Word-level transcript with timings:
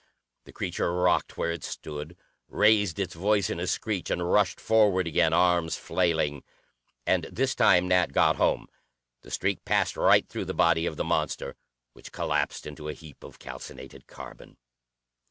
The 0.45 0.51
creature 0.51 0.91
rocked 0.95 1.37
where 1.37 1.51
it 1.51 1.63
stood, 1.63 2.17
raised 2.47 2.97
its 2.97 3.13
voice 3.13 3.51
in 3.51 3.59
a 3.59 3.67
screech, 3.67 4.09
and 4.09 4.31
rushed 4.31 4.59
forward 4.59 5.05
again, 5.05 5.31
arms 5.31 5.75
flailing. 5.77 6.43
And 7.05 7.25
this 7.25 7.53
time 7.53 7.87
Nat 7.89 8.11
got 8.11 8.37
home. 8.37 8.65
The 9.21 9.29
streak 9.29 9.63
passed 9.63 9.95
right 9.95 10.27
through 10.27 10.45
the 10.45 10.55
body 10.55 10.87
of 10.87 10.97
the 10.97 11.03
monster, 11.03 11.55
which 11.93 12.11
collapsed 12.11 12.65
into 12.65 12.89
a 12.89 12.93
heap 12.93 13.23
of 13.23 13.37
calcined 13.37 14.07
carbon. 14.07 14.57